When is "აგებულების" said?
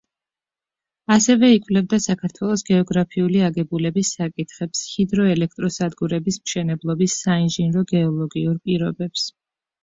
3.49-4.09